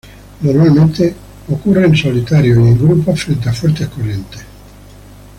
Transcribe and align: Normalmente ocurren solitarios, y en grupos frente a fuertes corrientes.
Normalmente 0.41 1.13
ocurren 1.49 1.95
solitarios, 1.95 2.57
y 2.57 2.61
en 2.69 2.77
grupos 2.83 3.23
frente 3.23 3.49
a 3.49 3.53
fuertes 3.53 3.87
corrientes. 3.89 4.41